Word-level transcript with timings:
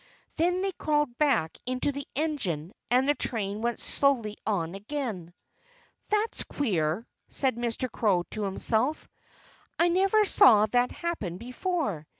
Then 0.37 0.63
they 0.63 0.71
crawled 0.71 1.15
back 1.19 1.59
into 1.67 1.91
the 1.91 2.07
engine; 2.15 2.73
and 2.89 3.07
the 3.07 3.13
train 3.13 3.61
went 3.61 3.79
slowly 3.79 4.35
on 4.47 4.73
again. 4.73 5.31
"That's 6.09 6.43
queer!" 6.43 7.05
said 7.29 7.55
Mr. 7.55 7.87
Crow 7.87 8.23
to 8.31 8.43
himself. 8.45 9.07
"I 9.77 9.89
never 9.89 10.25
saw 10.25 10.65
that 10.65 10.89
happen 10.89 11.37
before. 11.37 12.07